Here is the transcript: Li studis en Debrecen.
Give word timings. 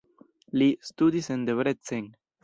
Li 0.61 0.69
studis 0.87 1.29
en 1.35 1.43
Debrecen. 1.49 2.09